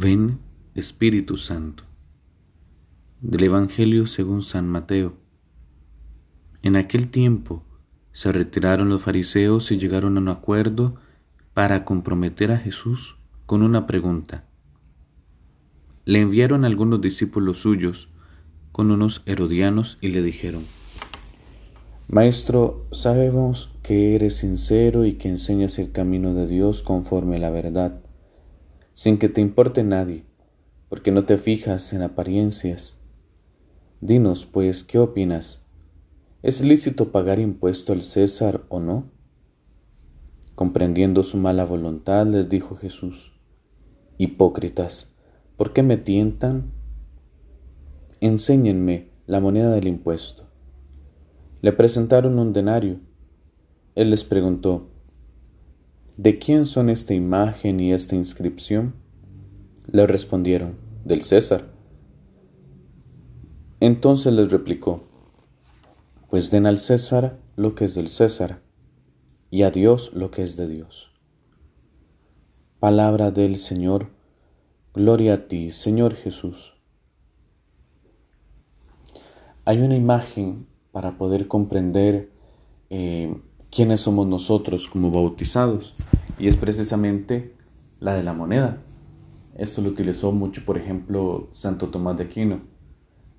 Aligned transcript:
Ven, 0.00 0.38
Espíritu 0.76 1.36
Santo. 1.36 1.82
Del 3.20 3.42
Evangelio 3.42 4.06
según 4.06 4.42
San 4.42 4.68
Mateo. 4.68 5.14
En 6.62 6.76
aquel 6.76 7.10
tiempo 7.10 7.64
se 8.12 8.30
retiraron 8.30 8.90
los 8.90 9.02
fariseos 9.02 9.72
y 9.72 9.76
llegaron 9.76 10.16
a 10.16 10.20
un 10.20 10.28
acuerdo 10.28 10.94
para 11.52 11.84
comprometer 11.84 12.52
a 12.52 12.58
Jesús 12.58 13.16
con 13.44 13.64
una 13.64 13.88
pregunta. 13.88 14.44
Le 16.04 16.20
enviaron 16.20 16.64
algunos 16.64 17.00
discípulos 17.00 17.58
suyos 17.58 18.08
con 18.70 18.92
unos 18.92 19.22
herodianos 19.26 19.98
y 20.00 20.10
le 20.10 20.22
dijeron, 20.22 20.62
Maestro, 22.06 22.86
sabemos 22.92 23.72
que 23.82 24.14
eres 24.14 24.36
sincero 24.36 25.06
y 25.06 25.14
que 25.14 25.28
enseñas 25.28 25.80
el 25.80 25.90
camino 25.90 26.34
de 26.34 26.46
Dios 26.46 26.84
conforme 26.84 27.38
a 27.38 27.40
la 27.40 27.50
verdad 27.50 28.00
sin 28.98 29.16
que 29.16 29.28
te 29.28 29.40
importe 29.40 29.84
nadie, 29.84 30.24
porque 30.88 31.12
no 31.12 31.24
te 31.24 31.38
fijas 31.38 31.92
en 31.92 32.02
apariencias. 32.02 32.98
Dinos, 34.00 34.44
pues, 34.44 34.82
¿qué 34.82 34.98
opinas? 34.98 35.62
¿Es 36.42 36.62
lícito 36.62 37.12
pagar 37.12 37.38
impuesto 37.38 37.92
al 37.92 38.02
César 38.02 38.64
o 38.68 38.80
no? 38.80 39.08
Comprendiendo 40.56 41.22
su 41.22 41.36
mala 41.36 41.64
voluntad, 41.64 42.26
les 42.26 42.48
dijo 42.48 42.74
Jesús, 42.74 43.38
Hipócritas, 44.16 45.14
¿por 45.56 45.72
qué 45.72 45.84
me 45.84 45.96
tientan? 45.96 46.72
Enséñenme 48.18 49.12
la 49.28 49.38
moneda 49.38 49.70
del 49.70 49.86
impuesto. 49.86 50.48
Le 51.62 51.72
presentaron 51.72 52.40
un 52.40 52.52
denario. 52.52 52.98
Él 53.94 54.10
les 54.10 54.24
preguntó, 54.24 54.90
¿De 56.18 56.36
quién 56.40 56.66
son 56.66 56.90
esta 56.90 57.14
imagen 57.14 57.78
y 57.78 57.92
esta 57.92 58.16
inscripción? 58.16 58.96
Le 59.86 60.04
respondieron, 60.04 60.76
del 61.04 61.22
César. 61.22 61.68
Entonces 63.78 64.32
les 64.32 64.50
replicó, 64.50 65.04
pues 66.28 66.50
den 66.50 66.66
al 66.66 66.78
César 66.78 67.38
lo 67.54 67.76
que 67.76 67.84
es 67.84 67.94
del 67.94 68.08
César 68.08 68.62
y 69.48 69.62
a 69.62 69.70
Dios 69.70 70.12
lo 70.12 70.32
que 70.32 70.42
es 70.42 70.56
de 70.56 70.66
Dios. 70.66 71.12
Palabra 72.80 73.30
del 73.30 73.56
Señor, 73.56 74.08
gloria 74.94 75.34
a 75.34 75.46
ti, 75.46 75.70
Señor 75.70 76.16
Jesús. 76.16 76.74
Hay 79.64 79.82
una 79.82 79.94
imagen 79.94 80.66
para 80.90 81.16
poder 81.16 81.46
comprender 81.46 82.32
eh, 82.90 83.40
quiénes 83.70 84.00
somos 84.00 84.26
nosotros 84.26 84.88
como 84.88 85.10
bautizados. 85.10 85.94
Y 86.38 86.48
es 86.48 86.56
precisamente 86.56 87.54
la 88.00 88.14
de 88.14 88.22
la 88.22 88.32
moneda. 88.32 88.82
Esto 89.56 89.82
lo 89.82 89.88
utilizó 89.88 90.32
mucho, 90.32 90.64
por 90.64 90.78
ejemplo, 90.78 91.48
Santo 91.52 91.88
Tomás 91.88 92.16
de 92.16 92.24
Aquino, 92.24 92.60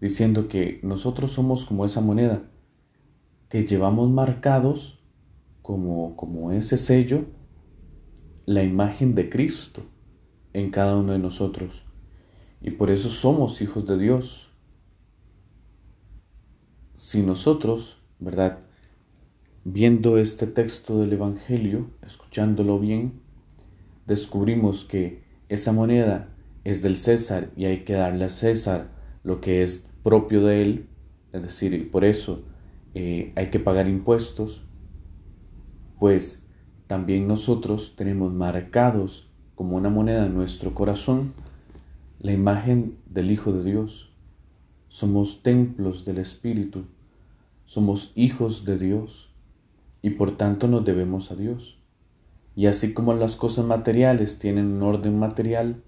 diciendo 0.00 0.48
que 0.48 0.78
nosotros 0.82 1.32
somos 1.32 1.64
como 1.64 1.86
esa 1.86 2.02
moneda, 2.02 2.42
que 3.48 3.64
llevamos 3.64 4.10
marcados 4.10 4.98
como, 5.62 6.16
como 6.16 6.52
ese 6.52 6.76
sello 6.76 7.24
la 8.44 8.62
imagen 8.62 9.14
de 9.14 9.30
Cristo 9.30 9.82
en 10.52 10.70
cada 10.70 10.96
uno 10.96 11.12
de 11.12 11.18
nosotros. 11.18 11.82
Y 12.60 12.72
por 12.72 12.90
eso 12.90 13.08
somos 13.08 13.60
hijos 13.62 13.86
de 13.86 13.98
Dios. 13.98 14.50
Si 16.94 17.22
nosotros, 17.22 18.02
¿verdad? 18.18 18.58
Viendo 19.64 20.18
este 20.18 20.48
texto 20.48 20.98
del 20.98 21.12
Evangelio, 21.12 21.88
escuchándolo 22.04 22.80
bien, 22.80 23.20
descubrimos 24.08 24.84
que 24.84 25.22
esa 25.48 25.70
moneda 25.70 26.30
es 26.64 26.82
del 26.82 26.96
César 26.96 27.52
y 27.56 27.66
hay 27.66 27.84
que 27.84 27.92
darle 27.92 28.24
a 28.24 28.28
César 28.28 28.88
lo 29.22 29.40
que 29.40 29.62
es 29.62 29.86
propio 30.02 30.44
de 30.44 30.62
él, 30.62 30.86
es 31.32 31.42
decir, 31.42 31.92
por 31.92 32.04
eso 32.04 32.42
eh, 32.94 33.32
hay 33.36 33.50
que 33.50 33.60
pagar 33.60 33.86
impuestos, 33.86 34.64
pues 36.00 36.42
también 36.88 37.28
nosotros 37.28 37.94
tenemos 37.94 38.32
marcados 38.32 39.30
como 39.54 39.76
una 39.76 39.90
moneda 39.90 40.26
en 40.26 40.34
nuestro 40.34 40.74
corazón 40.74 41.34
la 42.18 42.32
imagen 42.32 42.96
del 43.06 43.30
Hijo 43.30 43.52
de 43.52 43.62
Dios. 43.62 44.12
Somos 44.88 45.44
templos 45.44 46.04
del 46.04 46.18
Espíritu, 46.18 46.86
somos 47.64 48.10
hijos 48.16 48.64
de 48.64 48.76
Dios 48.76 49.31
y 50.02 50.10
por 50.10 50.36
tanto 50.36 50.68
nos 50.68 50.84
debemos 50.84 51.30
a 51.30 51.36
Dios. 51.36 51.78
Y 52.54 52.66
así 52.66 52.92
como 52.92 53.14
las 53.14 53.36
cosas 53.36 53.64
materiales 53.64 54.38
tienen 54.38 54.66
un 54.66 54.82
orden 54.82 55.18
material, 55.18 55.82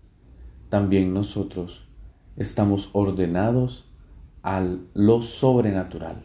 también 0.71 1.13
nosotros 1.13 1.89
estamos 2.37 2.91
ordenados 2.93 3.91
a 4.43 4.67
lo 4.95 5.21
sobrenatural, 5.21 6.25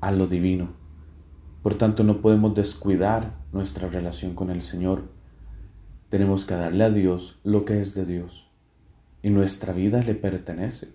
a 0.00 0.12
lo 0.12 0.26
divino. 0.26 0.74
Por 1.62 1.74
tanto, 1.74 2.04
no 2.04 2.20
podemos 2.20 2.54
descuidar 2.54 3.34
nuestra 3.52 3.88
relación 3.88 4.34
con 4.34 4.50
el 4.50 4.62
Señor. 4.62 5.04
Tenemos 6.10 6.44
que 6.44 6.54
darle 6.54 6.84
a 6.84 6.90
Dios 6.90 7.40
lo 7.42 7.64
que 7.64 7.80
es 7.80 7.94
de 7.94 8.04
Dios 8.04 8.46
y 9.22 9.30
nuestra 9.30 9.72
vida 9.72 10.02
le 10.02 10.14
pertenece. 10.14 10.94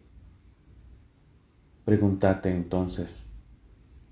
Pregúntate 1.84 2.56
entonces, 2.56 3.26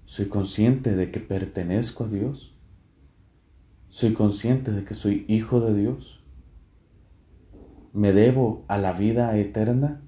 ¿Soy 0.10 0.26
consciente 0.26 0.96
de 0.96 1.12
que 1.12 1.20
pertenezco 1.20 2.06
a 2.06 2.08
Dios? 2.08 2.58
¿Soy 3.90 4.14
consciente 4.14 4.72
de 4.72 4.84
que 4.84 4.96
soy 4.96 5.24
hijo 5.28 5.60
de 5.62 5.80
Dios? 5.80 6.24
¿Me 7.94 8.12
debo 8.12 8.66
a 8.68 8.80
la 8.80 8.92
vida 8.92 9.38
eterna? 9.38 10.02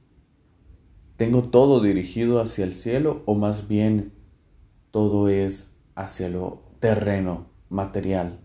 ¿Tengo 1.18 1.44
todo 1.44 1.84
dirigido 1.84 2.42
hacia 2.42 2.66
el 2.66 2.74
cielo 2.74 3.22
o 3.28 3.36
más 3.36 3.68
bien 3.68 4.12
todo 4.90 5.30
es 5.30 5.72
hacia 5.94 6.30
lo 6.30 6.64
terreno, 6.80 7.46
material? 7.70 8.40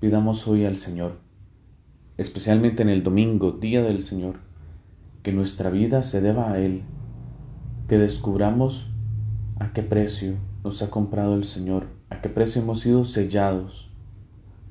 Pidamos 0.00 0.48
hoy 0.48 0.64
al 0.64 0.76
Señor, 0.76 1.20
especialmente 2.16 2.82
en 2.82 2.88
el 2.88 3.04
domingo, 3.04 3.52
día 3.52 3.80
del 3.80 4.02
Señor, 4.02 4.40
que 5.22 5.30
nuestra 5.30 5.70
vida 5.70 6.02
se 6.02 6.20
deba 6.20 6.50
a 6.50 6.58
Él 6.58 6.82
que 7.88 7.98
descubramos 7.98 8.90
a 9.58 9.72
qué 9.72 9.82
precio 9.82 10.34
nos 10.64 10.82
ha 10.82 10.90
comprado 10.90 11.34
el 11.34 11.44
Señor, 11.44 11.86
a 12.10 12.20
qué 12.20 12.28
precio 12.28 12.62
hemos 12.62 12.80
sido 12.80 13.04
sellados, 13.04 13.90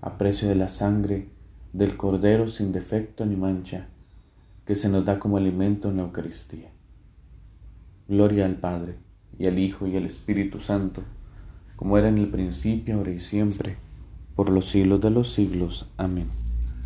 a 0.01 0.17
precio 0.17 0.47
de 0.47 0.55
la 0.55 0.69
sangre 0.69 1.29
del 1.73 1.97
Cordero 1.97 2.47
sin 2.47 2.71
defecto 2.71 3.25
ni 3.25 3.35
mancha, 3.35 3.87
que 4.65 4.75
se 4.75 4.89
nos 4.89 5.05
da 5.05 5.19
como 5.19 5.37
alimento 5.37 5.89
en 5.89 5.97
la 5.97 6.03
Eucaristía. 6.03 6.69
Gloria 8.07 8.45
al 8.45 8.55
Padre, 8.55 8.95
y 9.37 9.47
al 9.47 9.59
Hijo, 9.59 9.87
y 9.87 9.95
al 9.95 10.05
Espíritu 10.05 10.59
Santo, 10.59 11.03
como 11.75 11.97
era 11.97 12.09
en 12.09 12.17
el 12.17 12.29
principio, 12.29 12.97
ahora 12.97 13.11
y 13.11 13.19
siempre, 13.19 13.77
por 14.35 14.49
los 14.49 14.69
siglos 14.69 15.01
de 15.01 15.09
los 15.09 15.33
siglos. 15.33 15.89
Amén. 15.97 16.40